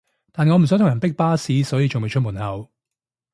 [0.31, 2.71] 但我唔想同人逼巴士所以仲未出門口